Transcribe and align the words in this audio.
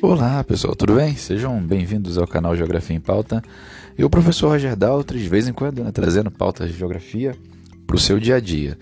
Olá 0.00 0.44
pessoal, 0.44 0.76
tudo 0.76 0.94
bem? 0.94 1.16
Sejam 1.16 1.60
bem-vindos 1.60 2.18
ao 2.18 2.26
canal 2.26 2.54
Geografia 2.54 2.94
em 2.94 3.00
Pauta. 3.00 3.42
Eu, 3.96 4.06
o 4.06 4.10
professor 4.10 4.46
Roger 4.50 4.76
Daltri, 4.76 5.18
de 5.18 5.28
vez 5.28 5.48
em 5.48 5.52
quando, 5.52 5.82
né, 5.82 5.90
trazendo 5.90 6.30
pautas 6.30 6.70
de 6.70 6.78
geografia 6.78 7.34
para 7.84 7.96
o 7.96 7.98
seu 7.98 8.20
dia 8.20 8.36
a 8.36 8.40
dia. 8.40 8.78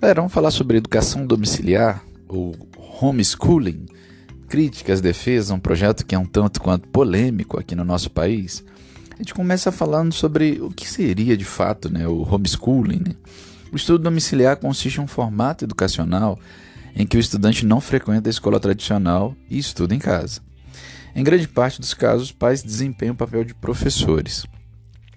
Galera, 0.00 0.20
vamos 0.20 0.32
falar 0.32 0.52
sobre 0.52 0.76
educação 0.76 1.26
domiciliar, 1.26 2.04
ou 2.28 2.54
homeschooling, 3.02 3.84
críticas, 4.48 5.00
defesas, 5.00 5.50
um 5.50 5.58
projeto 5.58 6.06
que 6.06 6.14
é 6.14 6.18
um 6.18 6.24
tanto 6.24 6.60
quanto 6.60 6.86
polêmico 6.86 7.58
aqui 7.58 7.74
no 7.74 7.84
nosso 7.84 8.08
país. 8.08 8.64
A 9.12 9.16
gente 9.16 9.34
começa 9.34 9.72
falando 9.72 10.12
sobre 10.12 10.60
o 10.60 10.70
que 10.70 10.88
seria 10.88 11.36
de 11.36 11.44
fato 11.44 11.92
né, 11.92 12.06
o 12.06 12.22
homeschooling. 12.22 13.02
Né? 13.08 13.16
O 13.72 13.76
estudo 13.76 14.04
domiciliar 14.04 14.56
consiste 14.56 14.98
em 14.98 15.02
um 15.02 15.08
formato 15.08 15.64
educacional 15.64 16.38
em 16.94 17.04
que 17.04 17.16
o 17.16 17.20
estudante 17.20 17.66
não 17.66 17.80
frequenta 17.80 18.28
a 18.28 18.30
escola 18.30 18.60
tradicional 18.60 19.34
e 19.50 19.58
estuda 19.58 19.96
em 19.96 19.98
casa. 19.98 20.48
Em 21.14 21.24
grande 21.24 21.48
parte 21.48 21.80
dos 21.80 21.94
casos, 21.94 22.28
os 22.28 22.32
pais 22.32 22.62
desempenham 22.62 23.14
o 23.14 23.16
papel 23.16 23.44
de 23.44 23.54
professores. 23.54 24.44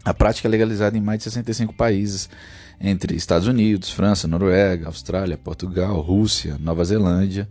A 0.04 0.14
prática 0.14 0.48
é 0.48 0.52
legalizada 0.52 0.98
em 0.98 1.02
mais 1.02 1.20
de 1.20 1.26
65 1.26 1.74
países, 1.74 2.30
entre 2.82 3.16
Estados 3.16 3.48
Unidos, 3.48 3.90
França, 3.90 4.28
Noruega, 4.28 4.88
Austrália, 4.88 5.38
Portugal, 5.38 6.02
Rússia, 6.02 6.58
Nova 6.60 6.84
Zelândia. 6.84 7.48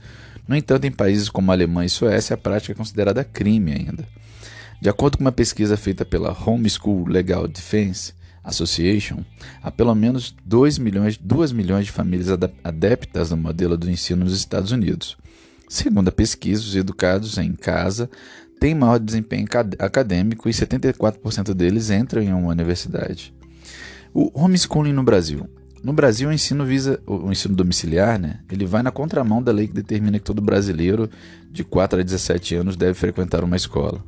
No 0.47 0.55
entanto, 0.55 0.85
em 0.85 0.91
países 0.91 1.31
como 1.31 1.51
Alemanha 1.51 1.87
e 1.87 1.91
Suécia, 1.91 2.35
a 2.35 2.37
prática 2.37 2.73
é 2.73 2.77
considerada 2.77 3.25
crime 3.25 3.73
ainda. 3.73 4.07
De 4.81 4.89
acordo 4.89 5.17
com 5.17 5.25
uma 5.25 5.33
pesquisa 5.33 5.77
feita 5.77 6.05
pela 6.05 6.37
Homeschool 6.37 7.07
Legal 7.07 7.47
Defense 7.49 8.13
Association, 8.45 9.25
há 9.63 9.71
pelo 9.71 9.95
menos 9.95 10.35
2 10.45 10.77
milhões, 10.79 11.17
2 11.17 11.53
milhões 11.53 11.87
de 11.87 11.93
famílias 11.93 12.29
adeptas 12.65 13.31
do 13.31 13.37
modelo 13.37 13.79
do 13.79 13.89
ensino 13.89 14.25
nos 14.25 14.37
Estados 14.37 14.73
Unidos. 14.73 15.17
Segundo 15.73 16.09
a 16.09 16.13
pesquisa, 16.13 16.61
os 16.61 16.77
educados 16.77 17.39
em 17.39 17.55
casa 17.55 18.11
têm 18.61 18.75
maior 18.75 18.99
desempenho 18.99 19.47
acadêmico 19.79 20.47
e 20.47 20.53
74% 20.53 21.55
deles 21.55 21.89
entram 21.89 22.21
em 22.21 22.31
uma 22.31 22.51
universidade. 22.51 23.33
O 24.13 24.31
homeschooling 24.39 24.93
no 24.93 25.03
Brasil. 25.03 25.49
No 25.83 25.95
Brasil, 25.95 26.29
o 26.29 26.33
ensino 26.33 26.67
visa 26.67 27.01
o 27.07 27.33
ensino 27.33 27.57
domiciliar, 27.57 28.19
né? 28.19 28.41
Ele 28.51 28.67
vai 28.67 28.83
na 28.83 28.91
contramão 28.91 29.43
da 29.43 29.51
lei 29.51 29.67
que 29.67 29.73
determina 29.73 30.19
que 30.19 30.25
todo 30.27 30.43
brasileiro 30.43 31.09
de 31.51 31.65
4 31.65 32.01
a 32.01 32.03
17 32.03 32.55
anos 32.55 32.77
deve 32.77 32.93
frequentar 32.93 33.43
uma 33.43 33.57
escola. 33.57 34.05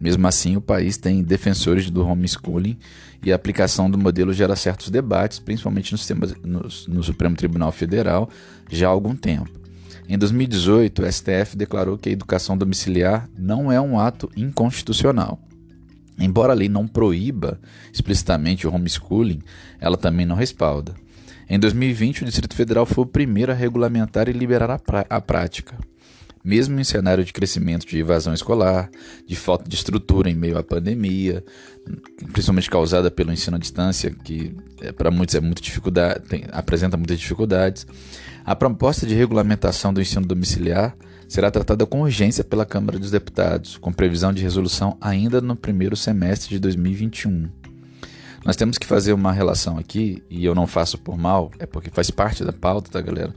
Mesmo 0.00 0.28
assim, 0.28 0.54
o 0.54 0.60
país 0.60 0.96
tem 0.96 1.24
defensores 1.24 1.90
do 1.90 2.06
homeschooling 2.06 2.78
e 3.20 3.32
a 3.32 3.34
aplicação 3.34 3.90
do 3.90 3.98
modelo 3.98 4.32
gera 4.32 4.54
certos 4.54 4.90
debates, 4.90 5.40
principalmente 5.40 5.92
no, 6.44 6.68
no 6.86 7.02
Supremo 7.02 7.34
Tribunal 7.34 7.72
Federal, 7.72 8.30
já 8.70 8.86
há 8.86 8.90
algum 8.90 9.16
tempo. 9.16 9.59
Em 10.10 10.18
2018, 10.18 11.02
o 11.02 11.12
STF 11.12 11.56
declarou 11.56 11.96
que 11.96 12.08
a 12.08 12.12
educação 12.12 12.58
domiciliar 12.58 13.30
não 13.38 13.70
é 13.70 13.80
um 13.80 13.96
ato 13.96 14.28
inconstitucional. 14.36 15.38
Embora 16.18 16.52
a 16.52 16.56
lei 16.56 16.68
não 16.68 16.88
proíba 16.88 17.60
explicitamente 17.92 18.66
o 18.66 18.74
homeschooling, 18.74 19.40
ela 19.80 19.96
também 19.96 20.26
não 20.26 20.34
respalda. 20.34 20.96
Em 21.48 21.60
2020, 21.60 22.22
o 22.22 22.24
Distrito 22.24 22.56
Federal 22.56 22.84
foi 22.86 23.04
o 23.04 23.06
primeiro 23.06 23.52
a 23.52 23.54
regulamentar 23.54 24.28
e 24.28 24.32
liberar 24.32 24.72
a, 24.72 24.80
a 25.08 25.20
prática. 25.20 25.78
Mesmo 26.42 26.80
em 26.80 26.84
cenário 26.84 27.24
de 27.24 27.32
crescimento 27.32 27.86
de 27.86 27.98
evasão 27.98 28.32
escolar, 28.32 28.90
de 29.26 29.36
falta 29.36 29.68
de 29.68 29.74
estrutura 29.74 30.30
em 30.30 30.34
meio 30.34 30.56
à 30.56 30.62
pandemia, 30.62 31.44
principalmente 32.32 32.70
causada 32.70 33.10
pelo 33.10 33.32
ensino 33.32 33.56
à 33.56 33.60
distância, 33.60 34.10
que 34.10 34.54
é, 34.80 34.90
para 34.90 35.10
muitos 35.10 35.34
é 35.34 35.40
muito 35.40 35.60
dificuldade, 35.60 36.20
tem, 36.28 36.44
apresenta 36.50 36.96
muitas 36.96 37.18
dificuldades, 37.18 37.86
a 38.44 38.56
proposta 38.56 39.06
de 39.06 39.14
regulamentação 39.14 39.92
do 39.92 40.00
ensino 40.00 40.26
domiciliar 40.26 40.96
será 41.28 41.50
tratada 41.50 41.86
com 41.86 42.00
urgência 42.00 42.42
pela 42.42 42.64
Câmara 42.64 42.98
dos 42.98 43.10
Deputados, 43.10 43.76
com 43.76 43.92
previsão 43.92 44.32
de 44.32 44.42
resolução 44.42 44.96
ainda 45.00 45.40
no 45.40 45.54
primeiro 45.54 45.96
semestre 45.96 46.48
de 46.48 46.58
2021. 46.58 47.48
Nós 48.44 48.56
temos 48.56 48.78
que 48.78 48.86
fazer 48.86 49.12
uma 49.12 49.32
relação 49.32 49.78
aqui, 49.78 50.22
e 50.30 50.44
eu 50.44 50.54
não 50.54 50.66
faço 50.66 50.96
por 50.96 51.18
mal, 51.18 51.50
é 51.58 51.66
porque 51.66 51.90
faz 51.90 52.10
parte 52.10 52.42
da 52.42 52.52
pauta, 52.52 52.90
tá, 52.90 53.00
galera? 53.00 53.34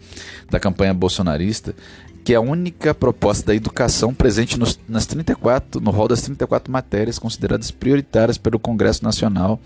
Da 0.50 0.60
campanha 0.60 0.94
bolsonarista, 0.94 1.76
que 2.24 2.34
é 2.34 2.38
a 2.38 2.42
única 2.42 2.94
proposta 2.94 3.48
da 3.48 3.56
educação 3.56 4.14
presente 4.14 4.58
nos, 4.58 4.80
nas 4.88 5.06
34, 5.06 5.82
no 5.82 5.92
rol 5.92 6.08
das 6.08 6.22
34 6.22 6.72
matérias 6.72 7.20
consideradas 7.20 7.70
prioritárias 7.70 8.38
pelo 8.38 8.58
Congresso 8.58 9.04
Nacional 9.04 9.60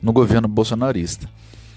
no 0.00 0.12
governo 0.12 0.48
bolsonarista. 0.48 1.28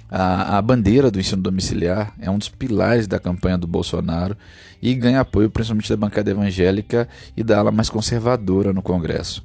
A, 0.09 0.57
a, 0.57 0.61
bandeira 0.61 1.09
do 1.09 1.19
ensino 1.19 1.41
domiciliar 1.41 2.13
é 2.19 2.29
um 2.29 2.37
dos 2.37 2.47
pilares 2.47 3.07
da 3.07 3.19
campanha 3.19 3.57
do 3.57 3.65
Bolsonaro 3.65 4.37
e 4.81 4.93
ganha 4.93 5.21
apoio 5.21 5.49
principalmente 5.49 5.89
da 5.89 5.97
bancada 5.97 6.29
evangélica 6.29 7.09
e 7.35 7.43
da 7.43 7.57
ala 7.57 7.71
mais 7.71 7.89
conservadora 7.89 8.71
no 8.71 8.81
Congresso. 8.81 9.43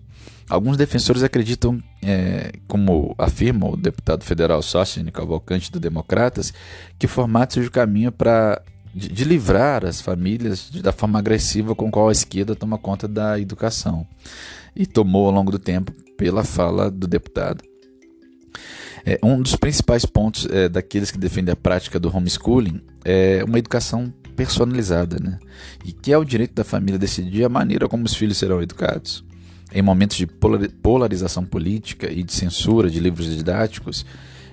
Alguns 0.49 0.77
defensores 0.77 1.22
acreditam, 1.22 1.83
é, 2.03 2.53
como 2.66 3.15
afirma 3.19 3.69
o 3.69 3.77
deputado 3.77 4.25
federal 4.25 4.62
Sócine 4.62 5.10
Cavalcante 5.10 5.72
do 5.72 5.81
Democratas, 5.81 6.55
que 6.99 7.06
o 7.06 7.09
formato 7.09 7.55
seja 7.55 7.69
o 7.69 7.72
caminho 7.72 8.12
para 8.12 8.62
de, 8.94 9.09
de, 9.09 9.25
livrar 9.25 9.84
as 9.84 10.00
famílias 10.00 10.71
da 10.71 10.93
forma 10.93 11.19
agressiva 11.19 11.75
com 11.75 11.91
qual 11.91 12.09
a 12.09 12.12
esquerda 12.12 12.54
toma 12.54 12.78
conta 12.78 13.06
da 13.06 13.38
educação 13.38 14.06
e 14.75 14.87
tomou 14.87 15.26
ao 15.26 15.32
longo 15.32 15.50
do 15.50 15.59
tempo 15.59 15.93
pela 16.16 16.44
fala 16.44 16.91
do 16.91 17.06
deputado. 17.06 17.62
É, 19.04 19.19
um 19.22 19.41
dos 19.41 19.56
principais 19.56 20.04
pontos 20.04 20.47
é, 20.50 20.69
daqueles 20.69 21.10
que 21.10 21.19
defendem 21.19 21.53
a 21.53 21.56
prática 21.56 21.98
do 21.98 22.15
homeschooling 22.15 22.81
é 23.04 23.43
uma 23.44 23.59
educação 23.59 24.12
personalizada, 24.37 25.19
né? 25.19 25.38
E 25.84 25.93
que 25.93 26.12
é 26.12 26.19
o 26.19 26.25
direito 26.25 26.54
da 26.54 26.62
família 26.62 26.98
decidir 26.98 27.44
a 27.44 27.48
maneira 27.48 27.88
como 27.88 28.04
os 28.04 28.15
filhos 28.15 28.38
serão 28.38 28.62
educados. 28.62 29.25
Em 29.72 29.82
momentos 29.82 30.16
de 30.16 30.27
polarização 30.27 31.44
política 31.44 32.10
e 32.10 32.22
de 32.22 32.32
censura 32.32 32.88
de 32.88 33.00
livros 33.00 33.34
didáticos, 33.34 34.06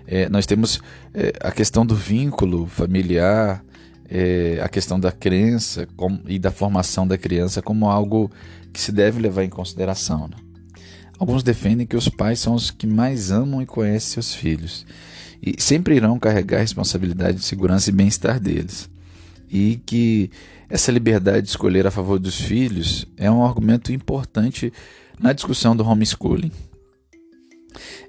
é, 0.07 0.27
nós 0.29 0.45
temos 0.45 0.81
é, 1.13 1.33
a 1.39 1.51
questão 1.51 1.85
do 1.85 1.95
vínculo 1.95 2.67
familiar, 2.67 3.63
é, 4.09 4.59
a 4.61 4.69
questão 4.69 4.99
da 4.99 5.11
crença 5.11 5.87
como, 5.95 6.21
e 6.27 6.37
da 6.37 6.51
formação 6.51 7.07
da 7.07 7.17
criança 7.17 7.61
como 7.61 7.89
algo 7.89 8.31
que 8.71 8.79
se 8.79 8.91
deve 8.91 9.19
levar 9.19 9.43
em 9.43 9.49
consideração. 9.49 10.27
Né? 10.27 10.35
Alguns 11.17 11.43
defendem 11.43 11.87
que 11.87 11.95
os 11.95 12.09
pais 12.09 12.39
são 12.39 12.53
os 12.53 12.71
que 12.71 12.85
mais 12.85 13.31
amam 13.31 13.61
e 13.61 13.65
conhecem 13.65 14.13
seus 14.13 14.33
filhos 14.33 14.85
e 15.41 15.61
sempre 15.61 15.95
irão 15.95 16.17
carregar 16.17 16.57
a 16.57 16.61
responsabilidade 16.61 17.37
de 17.37 17.43
segurança 17.43 17.89
e 17.89 17.93
bem-estar 17.93 18.39
deles. 18.39 18.89
E 19.49 19.79
que 19.85 20.31
essa 20.69 20.91
liberdade 20.91 21.43
de 21.43 21.49
escolher 21.49 21.85
a 21.85 21.91
favor 21.91 22.17
dos 22.17 22.41
filhos 22.41 23.05
é 23.15 23.29
um 23.29 23.45
argumento 23.45 23.93
importante 23.93 24.73
na 25.19 25.33
discussão 25.33 25.75
do 25.75 25.85
homeschooling. 25.85 26.51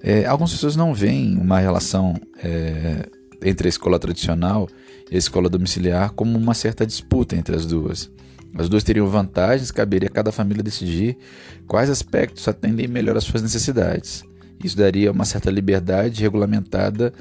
É, 0.02 0.24
algumas 0.24 0.52
pessoas 0.52 0.76
não 0.76 0.94
veem 0.94 1.36
uma 1.36 1.58
relação 1.58 2.14
é, 2.42 3.08
entre 3.42 3.69
a 3.69 3.70
escola 3.70 3.98
tradicional 3.98 4.69
e 5.10 5.14
a 5.14 5.19
escola 5.19 5.48
domiciliar 5.48 6.10
como 6.10 6.38
uma 6.38 6.54
certa 6.54 6.86
disputa 6.86 7.36
entre 7.36 7.54
as 7.54 7.66
duas. 7.66 8.10
As 8.54 8.69
duas 8.69 8.82
teriam 8.82 9.06
vantagens, 9.06 9.70
caberia 9.70 10.08
a 10.08 10.10
cada 10.10 10.32
família 10.32 10.62
decidir 10.62 11.19
quais 11.66 11.91
aspectos 11.91 12.48
atendem 12.48 12.88
melhor 12.88 13.16
às 13.16 13.24
suas 13.24 13.42
necessidades. 13.42 14.24
Isso 14.62 14.76
daria 14.76 15.12
uma 15.12 15.24
certa 15.24 15.50
liberdade 15.50 16.22
regulamentada, 16.22 17.12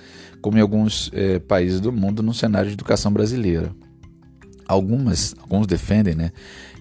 como 0.41 0.57
em 0.57 0.61
alguns 0.61 1.11
eh, 1.13 1.39
países 1.39 1.81
do 1.81 1.91
mundo, 1.91 2.23
no 2.23 2.33
cenário 2.33 2.69
de 2.69 2.75
educação 2.75 3.11
brasileira. 3.11 3.71
Algumas, 4.67 5.35
alguns 5.39 5.67
defendem 5.67 6.15
né, 6.15 6.31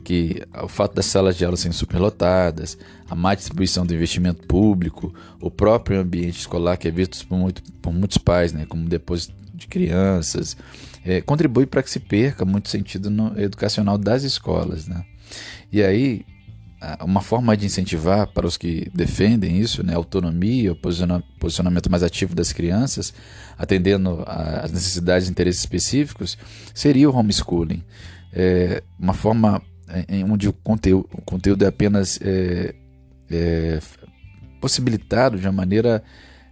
que 0.04 0.42
o 0.62 0.68
fato 0.68 0.94
das 0.94 1.06
salas 1.06 1.36
de 1.36 1.44
aula 1.44 1.56
serem 1.56 1.72
superlotadas, 1.72 2.78
a 3.08 3.14
má 3.14 3.34
distribuição 3.34 3.84
do 3.84 3.94
investimento 3.94 4.46
público, 4.46 5.14
o 5.40 5.50
próprio 5.50 6.00
ambiente 6.00 6.38
escolar 6.38 6.76
que 6.76 6.88
é 6.88 6.90
visto 6.90 7.26
por, 7.26 7.38
muito, 7.38 7.62
por 7.80 7.92
muitos 7.92 8.18
pais 8.18 8.52
né, 8.52 8.66
como 8.66 8.88
depósito 8.88 9.34
de 9.54 9.66
crianças, 9.66 10.56
é, 11.04 11.20
contribui 11.20 11.66
para 11.66 11.82
que 11.82 11.90
se 11.90 12.00
perca 12.00 12.44
muito 12.44 12.68
sentido 12.68 13.10
no, 13.10 13.38
educacional 13.40 13.96
das 13.96 14.24
escolas. 14.24 14.86
Né? 14.86 15.04
E 15.72 15.82
aí, 15.82 16.24
uma 17.02 17.20
forma 17.20 17.56
de 17.56 17.66
incentivar 17.66 18.26
para 18.26 18.46
os 18.46 18.56
que 18.56 18.90
defendem 18.94 19.58
isso, 19.58 19.84
né, 19.84 19.94
autonomia, 19.94 20.72
o 20.72 20.76
posicionamento 20.76 21.90
mais 21.90 22.02
ativo 22.02 22.34
das 22.34 22.52
crianças, 22.52 23.12
atendendo 23.56 24.22
às 24.26 24.70
necessidades 24.72 25.28
e 25.28 25.30
interesses 25.30 25.60
específicos, 25.60 26.36
seria 26.74 27.08
o 27.08 27.16
homeschooling. 27.16 27.82
É, 28.32 28.82
uma 28.98 29.14
forma 29.14 29.62
em 30.08 30.24
onde 30.24 30.48
o 30.48 30.52
conteúdo, 30.52 31.08
o 31.12 31.22
conteúdo 31.22 31.64
é 31.64 31.68
apenas 31.68 32.18
é, 32.22 32.74
é, 33.30 33.80
possibilitado 34.60 35.38
de 35.38 35.46
uma 35.46 35.52
maneira 35.52 36.02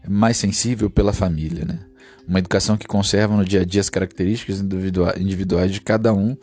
mais 0.07 0.37
sensível 0.37 0.91
pela 0.91 1.13
família. 1.13 1.65
Né? 1.65 1.79
Uma 2.27 2.39
educação 2.39 2.77
que 2.77 2.87
conserva 2.87 3.37
no 3.37 3.45
dia 3.45 3.63
a 3.63 3.65
dia 3.65 3.81
as 3.81 3.91
características 3.91 4.61
individuais 4.61 5.73
de 5.73 5.81
cada 5.81 6.13
um, 6.13 6.37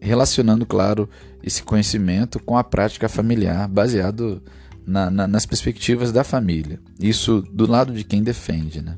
relacionando, 0.00 0.66
claro, 0.66 1.08
esse 1.42 1.62
conhecimento 1.62 2.38
com 2.40 2.56
a 2.56 2.64
prática 2.64 3.08
familiar, 3.08 3.68
baseado 3.68 4.42
na, 4.86 5.10
na, 5.10 5.26
nas 5.26 5.46
perspectivas 5.46 6.12
da 6.12 6.24
família. 6.24 6.80
Isso 6.98 7.42
do 7.52 7.66
lado 7.70 7.92
de 7.92 8.04
quem 8.04 8.22
defende. 8.22 8.82
Né? 8.82 8.96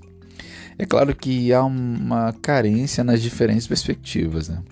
É 0.79 0.87
claro 0.87 1.15
que 1.15 1.53
há 1.53 1.63
uma 1.63 2.33
carência 2.33 3.05
nas 3.05 3.23
diferentes 3.23 3.67
perspectivas. 3.67 4.49
Né? 4.49 4.63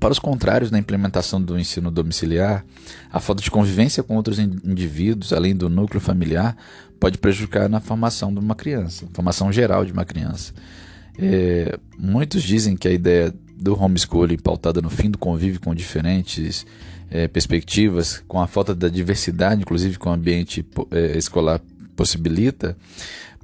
Para 0.00 0.12
os 0.12 0.18
contrários 0.18 0.70
na 0.70 0.78
implementação 0.78 1.42
do 1.42 1.58
ensino 1.58 1.90
domiciliar, 1.90 2.64
a 3.10 3.20
falta 3.20 3.42
de 3.42 3.50
convivência 3.50 4.02
com 4.02 4.16
outros 4.16 4.38
indivíduos, 4.38 5.32
além 5.32 5.54
do 5.54 5.68
núcleo 5.68 6.00
familiar, 6.00 6.56
pode 6.98 7.18
prejudicar 7.18 7.68
na 7.68 7.80
formação 7.80 8.32
de 8.32 8.40
uma 8.40 8.54
criança, 8.54 9.06
formação 9.12 9.52
geral 9.52 9.84
de 9.84 9.92
uma 9.92 10.04
criança. 10.04 10.52
É, 11.18 11.78
muitos 11.98 12.42
dizem 12.42 12.76
que 12.76 12.86
a 12.86 12.92
ideia 12.92 13.34
do 13.58 13.80
homeschooling 13.80 14.38
pautada 14.38 14.80
no 14.80 14.90
fim 14.90 15.10
do 15.10 15.18
convívio 15.18 15.60
com 15.60 15.74
diferentes 15.74 16.64
é, 17.10 17.26
perspectivas, 17.26 18.22
com 18.28 18.40
a 18.40 18.46
falta 18.46 18.74
da 18.74 18.88
diversidade, 18.88 19.60
inclusive 19.60 19.98
com 19.98 20.10
o 20.10 20.12
ambiente 20.12 20.64
é, 20.90 21.18
escolar 21.18 21.60
possibilita, 21.96 22.76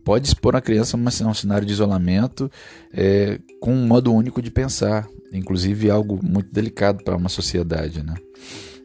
pode 0.04 0.26
expor 0.26 0.54
a 0.54 0.60
criança 0.60 0.96
a 0.96 1.26
um 1.28 1.34
cenário 1.34 1.66
de 1.66 1.72
isolamento 1.72 2.50
é, 2.92 3.40
com 3.58 3.74
um 3.74 3.86
modo 3.86 4.12
único 4.12 4.40
de 4.40 4.50
pensar, 4.50 5.08
inclusive 5.32 5.90
algo 5.90 6.20
muito 6.22 6.52
delicado 6.52 7.02
para 7.02 7.16
uma 7.16 7.28
sociedade. 7.28 8.02
Né? 8.02 8.14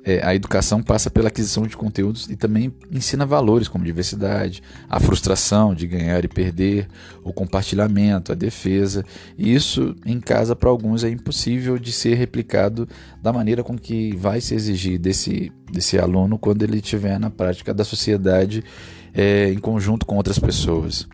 É, 0.03 0.25
a 0.25 0.33
educação 0.33 0.81
passa 0.81 1.09
pela 1.09 1.27
aquisição 1.27 1.67
de 1.67 1.75
conteúdos 1.75 2.29
e 2.29 2.35
também 2.35 2.73
ensina 2.89 3.25
valores 3.25 3.67
como 3.67 3.83
diversidade, 3.83 4.63
a 4.89 4.99
frustração 4.99 5.75
de 5.75 5.85
ganhar 5.85 6.23
e 6.23 6.27
perder, 6.27 6.87
o 7.23 7.33
compartilhamento, 7.33 8.31
a 8.31 8.35
defesa. 8.35 9.03
E 9.37 9.53
isso 9.53 9.95
em 10.05 10.19
casa 10.19 10.55
para 10.55 10.69
alguns 10.69 11.03
é 11.03 11.09
impossível 11.09 11.77
de 11.77 11.91
ser 11.91 12.15
replicado 12.15 12.87
da 13.21 13.33
maneira 13.33 13.63
com 13.63 13.77
que 13.77 14.15
vai 14.15 14.39
se 14.39 14.55
exigir 14.55 14.97
desse, 14.97 15.51
desse 15.71 15.99
aluno 15.99 16.39
quando 16.39 16.63
ele 16.63 16.77
estiver 16.77 17.19
na 17.19 17.29
prática 17.29 17.73
da 17.73 17.83
sociedade 17.83 18.63
é, 19.13 19.51
em 19.51 19.59
conjunto 19.59 20.05
com 20.05 20.15
outras 20.15 20.39
pessoas. 20.39 21.07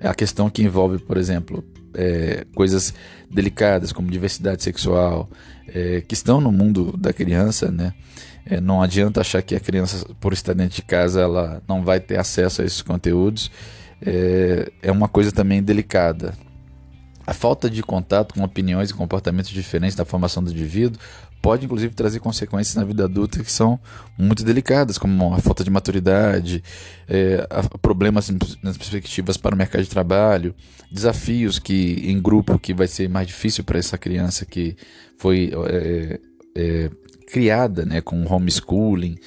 É 0.00 0.06
a 0.06 0.14
questão 0.14 0.50
que 0.50 0.62
envolve, 0.62 0.98
por 0.98 1.16
exemplo, 1.16 1.64
é, 1.98 2.46
coisas 2.54 2.94
delicadas 3.28 3.92
como 3.92 4.08
diversidade 4.08 4.62
sexual, 4.62 5.28
é, 5.66 6.00
que 6.00 6.14
estão 6.14 6.40
no 6.40 6.52
mundo 6.52 6.96
da 6.96 7.12
criança, 7.12 7.70
né? 7.70 7.92
É, 8.46 8.60
não 8.60 8.80
adianta 8.80 9.20
achar 9.20 9.42
que 9.42 9.54
a 9.54 9.60
criança, 9.60 10.06
por 10.20 10.32
estar 10.32 10.54
dentro 10.54 10.76
de 10.76 10.82
casa, 10.82 11.20
ela 11.20 11.60
não 11.68 11.82
vai 11.82 12.00
ter 12.00 12.18
acesso 12.18 12.62
a 12.62 12.64
esses 12.64 12.80
conteúdos. 12.80 13.50
É, 14.00 14.70
é 14.80 14.92
uma 14.92 15.08
coisa 15.08 15.32
também 15.32 15.62
delicada. 15.62 16.32
A 17.28 17.34
falta 17.34 17.68
de 17.68 17.82
contato 17.82 18.32
com 18.32 18.42
opiniões 18.42 18.88
e 18.88 18.94
comportamentos 18.94 19.50
diferentes 19.50 19.94
da 19.94 20.02
formação 20.02 20.42
do 20.42 20.50
indivíduo 20.50 20.98
pode 21.42 21.66
inclusive 21.66 21.94
trazer 21.94 22.20
consequências 22.20 22.74
na 22.74 22.84
vida 22.84 23.04
adulta 23.04 23.44
que 23.44 23.52
são 23.52 23.78
muito 24.16 24.42
delicadas, 24.42 24.96
como 24.96 25.34
a 25.34 25.38
falta 25.38 25.62
de 25.62 25.68
maturidade, 25.68 26.64
é, 27.06 27.46
problemas 27.82 28.30
nas 28.62 28.78
perspectivas 28.78 29.36
para 29.36 29.54
o 29.54 29.58
mercado 29.58 29.82
de 29.82 29.90
trabalho, 29.90 30.54
desafios 30.90 31.58
que 31.58 32.00
em 32.10 32.18
grupo 32.18 32.58
que 32.58 32.72
vai 32.72 32.86
ser 32.86 33.10
mais 33.10 33.26
difícil 33.26 33.62
para 33.62 33.78
essa 33.78 33.98
criança 33.98 34.46
que 34.46 34.74
foi 35.18 35.52
é, 35.66 36.20
é, 36.56 36.90
criada 37.30 37.84
né, 37.84 38.00
com 38.00 38.24
homeschooling. 38.24 39.18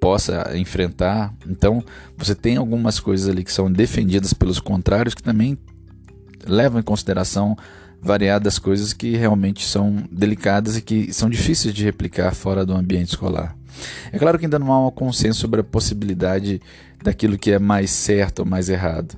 Possa 0.00 0.56
enfrentar. 0.56 1.34
Então, 1.46 1.84
você 2.16 2.34
tem 2.34 2.56
algumas 2.56 2.98
coisas 2.98 3.28
ali 3.28 3.44
que 3.44 3.52
são 3.52 3.70
defendidas 3.70 4.32
pelos 4.32 4.58
contrários 4.58 5.14
que 5.14 5.22
também 5.22 5.58
levam 6.46 6.80
em 6.80 6.82
consideração 6.82 7.56
variadas 8.02 8.58
coisas 8.58 8.92
que 8.92 9.16
realmente 9.16 9.64
são 9.66 10.04
delicadas 10.10 10.76
e 10.76 10.82
que 10.82 11.12
são 11.12 11.28
difíceis 11.28 11.74
de 11.74 11.84
replicar 11.84 12.34
fora 12.34 12.64
do 12.64 12.74
ambiente 12.74 13.10
escolar. 13.10 13.56
É 14.12 14.18
claro 14.18 14.38
que 14.38 14.46
ainda 14.46 14.58
não 14.58 14.72
há 14.72 14.86
um 14.86 14.90
consenso 14.90 15.40
sobre 15.40 15.60
a 15.60 15.64
possibilidade 15.64 16.60
daquilo 17.02 17.38
que 17.38 17.50
é 17.50 17.58
mais 17.58 17.90
certo 17.90 18.40
ou 18.40 18.44
mais 18.44 18.68
errado, 18.68 19.16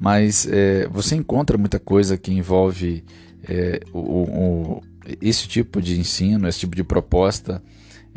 mas 0.00 0.46
é, 0.50 0.86
você 0.88 1.14
encontra 1.14 1.56
muita 1.56 1.78
coisa 1.78 2.18
que 2.18 2.32
envolve 2.32 3.04
é, 3.48 3.80
o, 3.92 3.98
o, 3.98 4.82
esse 5.20 5.46
tipo 5.48 5.80
de 5.80 5.98
ensino, 5.98 6.48
esse 6.48 6.60
tipo 6.60 6.76
de 6.76 6.84
proposta 6.84 7.62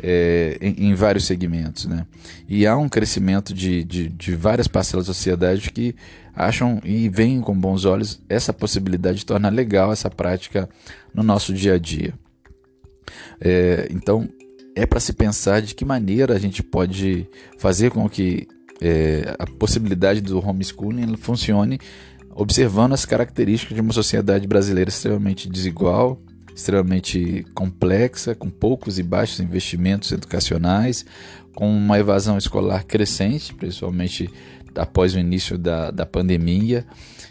é, 0.00 0.56
em, 0.60 0.88
em, 0.88 0.94
vários 0.94 1.26
segmentos. 1.26 1.86
Né? 1.86 2.06
E 2.48 2.66
há 2.66 2.76
um 2.76 2.88
crescimento 2.88 3.52
de, 3.52 3.84
de, 3.84 4.08
de, 4.08 4.34
várias 4.34 4.68
parcelas 4.68 5.06
da 5.06 5.14
sociedade 5.14 5.70
que 5.70 5.94
acham 6.34 6.80
e 6.84 7.08
veem 7.08 7.40
com 7.40 7.58
bons 7.58 7.84
olhos 7.84 8.20
essa 8.28 8.52
possibilidade 8.52 9.18
de 9.18 9.26
tornar 9.26 9.52
legal 9.52 9.92
essa 9.92 10.10
prática 10.10 10.68
no 11.12 11.22
nosso 11.22 11.52
dia 11.52 11.74
a 11.74 11.78
dia. 11.78 12.14
É, 13.40 13.88
então, 13.90 14.28
é 14.74 14.86
para 14.86 15.00
se 15.00 15.12
pensar 15.12 15.60
de 15.60 15.74
que 15.74 15.84
maneira 15.84 16.34
a 16.34 16.38
gente 16.38 16.62
pode 16.62 17.28
fazer 17.58 17.90
com 17.90 18.08
que 18.08 18.46
é, 18.80 19.34
a 19.38 19.46
possibilidade 19.46 20.20
do 20.20 20.38
homeschooling 20.38 21.16
funcione 21.16 21.80
observando 22.38 22.92
as 22.92 23.04
características 23.04 23.74
de 23.74 23.80
uma 23.80 23.92
sociedade 23.92 24.46
brasileira 24.46 24.88
extremamente 24.88 25.48
desigual, 25.48 26.22
extremamente 26.58 27.46
complexa, 27.54 28.34
com 28.34 28.50
poucos 28.50 28.98
e 28.98 29.02
baixos 29.04 29.38
investimentos 29.38 30.10
educacionais, 30.10 31.06
com 31.54 31.70
uma 31.70 32.00
evasão 32.00 32.36
escolar 32.36 32.84
crescente, 32.84 33.54
principalmente 33.54 34.28
após 34.74 35.14
o 35.14 35.20
início 35.20 35.56
da, 35.56 35.92
da 35.92 36.04
pandemia, 36.04 36.84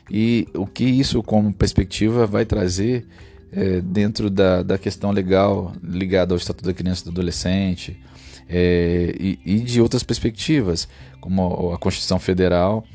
e 0.10 0.48
o 0.54 0.66
que 0.66 0.86
isso, 0.86 1.22
como 1.22 1.54
perspectiva, 1.54 2.26
vai 2.26 2.46
trazer 2.46 3.06
é, 3.52 3.82
dentro 3.82 4.30
da, 4.30 4.64
da 4.64 4.78
questão 4.78 5.12
legal 5.12 5.74
ligada 5.84 6.34
ao 6.34 6.38
Estatuto 6.38 6.66
da 6.66 6.74
Criança 6.74 7.02
e 7.02 7.06
do 7.06 7.12
Adolescente 7.12 8.00
é, 8.48 9.14
e, 9.20 9.40
e 9.46 9.60
de 9.60 9.82
outras 9.82 10.04
perspectivas, 10.04 10.88
como 11.20 11.74
a 11.74 11.78
Constituição 11.78 12.18
Federal, 12.18 12.86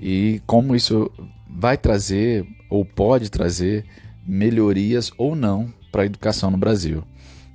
e 0.00 0.40
como 0.46 0.74
isso 0.74 1.10
vai 1.50 1.76
trazer 1.76 2.46
ou 2.70 2.82
pode 2.82 3.30
trazer 3.30 3.84
melhorias 4.26 5.12
ou 5.18 5.36
não 5.36 5.70
para 5.92 6.02
a 6.02 6.06
educação 6.06 6.50
no 6.50 6.56
Brasil. 6.56 7.04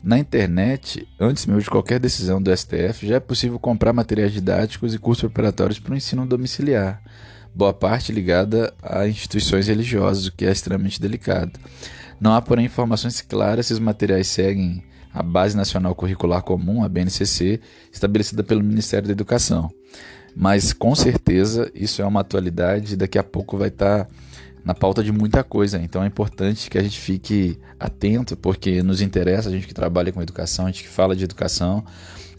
Na 0.04 0.18
internet, 0.18 1.06
antes 1.20 1.46
mesmo 1.48 1.62
de 1.62 1.70
qualquer 1.70 2.00
decisão 2.00 2.42
do 2.42 2.56
STF, 2.56 3.08
já 3.08 3.16
é 3.16 3.20
possível 3.20 3.60
comprar 3.60 3.92
materiais 3.92 4.32
didáticos 4.32 4.94
e 4.94 5.00
cursos 5.00 5.24
preparatórios 5.24 5.80
para 5.80 5.94
o 5.94 5.98
ensino 5.98 6.26
domiciliar, 6.26 7.02
boa 7.54 7.74
parte 7.74 8.12
ligada 8.12 8.74
a 8.82 9.08
instituições 9.08 9.68
religiosas, 9.68 10.28
o 10.28 10.32
que 10.32 10.46
é 10.46 10.52
extremamente 10.52 11.02
delicado. 11.02 11.60
Não 12.22 12.34
há, 12.34 12.42
porém, 12.42 12.66
informações 12.66 13.20
claras 13.20 13.66
se 13.66 13.74
os 13.74 13.80
materiais 13.80 14.28
seguem 14.28 14.84
a 15.14 15.24
Base 15.24 15.58
Nacional 15.58 15.96
Curricular 15.96 16.44
Comum, 16.44 16.84
a 16.84 16.90
BNCC, 16.90 17.60
estabelecida 17.92 18.44
pelo 18.44 18.64
Ministério 18.64 19.08
da 19.08 19.12
Educação. 19.12 19.72
Mas 20.36 20.72
com 20.72 20.94
certeza 20.94 21.72
isso 21.74 22.02
é 22.02 22.06
uma 22.06 22.22
atualidade, 22.22 22.96
daqui 22.96 23.18
a 23.18 23.24
pouco 23.24 23.58
vai 23.58 23.70
estar. 23.70 24.06
Tá 24.06 24.12
na 24.68 24.76
pauta 24.76 25.02
de 25.02 25.14
muita 25.14 25.46
coisa. 25.46 25.82
Então 25.82 26.04
é 26.04 26.08
importante 26.08 26.70
que 26.70 26.78
a 26.78 26.84
gente 26.84 27.00
fique 27.00 27.58
atento, 27.80 28.36
porque 28.36 28.84
nos 28.84 29.00
interessa, 29.00 29.48
a 29.48 29.52
gente 29.52 29.66
que 29.66 29.74
trabalha 29.74 30.12
com 30.12 30.22
educação, 30.22 30.66
a 30.66 30.68
gente 30.68 30.84
que 30.84 30.90
fala 30.90 31.16
de 31.16 31.24
educação, 31.24 31.86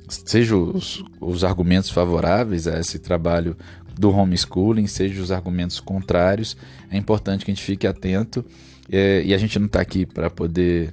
seja 0.06 0.54
os, 0.54 1.02
os 1.18 1.42
argumentos 1.42 1.88
favoráveis 1.88 2.66
a 2.66 2.78
esse 2.78 2.98
trabalho 2.98 3.56
do 3.98 4.10
homeschooling, 4.10 4.86
seja 4.86 5.22
os 5.22 5.32
argumentos 5.32 5.80
contrários, 5.80 6.54
é 6.90 6.98
importante 6.98 7.46
que 7.46 7.50
a 7.50 7.54
gente 7.54 7.64
fique 7.64 7.86
atento. 7.86 8.44
É, 8.92 9.22
e 9.24 9.32
a 9.32 9.38
gente 9.38 9.58
não 9.58 9.66
está 9.66 9.80
aqui 9.80 10.04
para 10.04 10.28
poder 10.28 10.92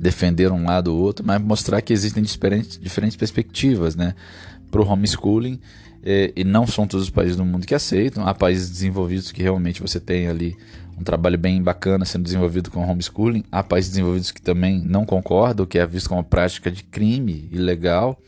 defender 0.00 0.52
um 0.52 0.64
lado 0.64 0.94
ou 0.94 1.00
outro, 1.00 1.26
mas 1.26 1.42
mostrar 1.42 1.80
que 1.82 1.92
existem 1.92 2.22
diferentes, 2.22 2.78
diferentes 2.78 3.16
perspectivas 3.16 3.96
né, 3.96 4.14
para 4.70 4.80
o 4.80 4.86
homeschooling 4.86 5.60
é, 6.04 6.32
e 6.34 6.44
não 6.44 6.66
são 6.66 6.86
todos 6.86 7.04
os 7.04 7.10
países 7.10 7.36
do 7.36 7.44
mundo 7.44 7.66
que 7.66 7.74
aceitam. 7.74 8.26
Há 8.26 8.34
países 8.34 8.70
desenvolvidos 8.70 9.30
que 9.30 9.42
realmente 9.42 9.80
você 9.80 10.00
tem 10.00 10.26
ali 10.28 10.56
um 10.98 11.04
trabalho 11.04 11.38
bem 11.38 11.62
bacana 11.62 12.04
sendo 12.04 12.24
desenvolvido 12.24 12.70
com 12.70 12.86
homeschooling. 12.88 13.44
Há 13.50 13.62
países 13.62 13.90
desenvolvidos 13.90 14.30
que 14.30 14.42
também 14.42 14.82
não 14.84 15.04
concordam, 15.04 15.66
que 15.66 15.78
é 15.78 15.86
visto 15.86 16.08
como 16.08 16.24
prática 16.24 16.70
de 16.70 16.82
crime 16.84 17.48
ilegal. 17.52 18.18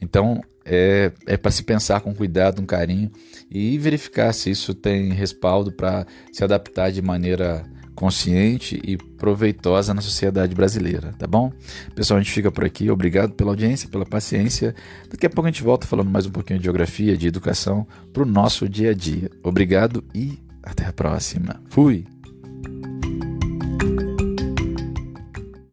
Então 0.00 0.42
é, 0.64 1.12
é 1.26 1.36
para 1.36 1.50
se 1.50 1.62
pensar 1.62 2.00
com 2.00 2.14
cuidado, 2.14 2.60
com 2.60 2.66
carinho 2.66 3.10
e 3.50 3.78
verificar 3.78 4.32
se 4.32 4.50
isso 4.50 4.74
tem 4.74 5.12
respaldo 5.12 5.72
para 5.72 6.06
se 6.32 6.42
adaptar 6.42 6.90
de 6.90 7.00
maneira 7.00 7.64
consciente 7.96 8.80
e 8.84 8.96
proveitosa 8.96 9.92
na 9.92 10.00
sociedade 10.00 10.54
brasileira, 10.54 11.14
tá 11.18 11.26
bom? 11.26 11.50
Pessoal, 11.94 12.20
a 12.20 12.22
gente 12.22 12.32
fica 12.32 12.52
por 12.52 12.64
aqui. 12.64 12.90
Obrigado 12.90 13.32
pela 13.32 13.50
audiência, 13.50 13.88
pela 13.88 14.06
paciência. 14.06 14.74
Daqui 15.10 15.26
a 15.26 15.30
pouco 15.30 15.48
a 15.48 15.50
gente 15.50 15.62
volta 15.62 15.86
falando 15.86 16.10
mais 16.10 16.26
um 16.26 16.30
pouquinho 16.30 16.60
de 16.60 16.64
geografia, 16.64 17.16
de 17.16 17.26
educação 17.26 17.86
para 18.12 18.22
o 18.22 18.26
nosso 18.26 18.68
dia 18.68 18.90
a 18.90 18.94
dia. 18.94 19.30
Obrigado 19.42 20.04
e 20.14 20.38
até 20.62 20.84
a 20.84 20.92
próxima. 20.92 21.60
Fui! 21.70 22.15